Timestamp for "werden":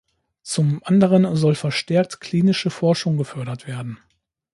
3.67-3.99